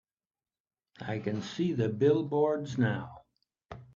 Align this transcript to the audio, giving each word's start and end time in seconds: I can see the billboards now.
I 1.01 1.19
can 1.19 1.43
see 1.43 1.73
the 1.73 1.87
billboards 1.87 2.75
now. 2.75 3.21